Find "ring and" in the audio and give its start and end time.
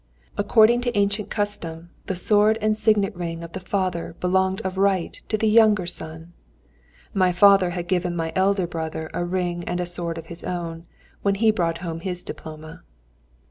9.23-9.87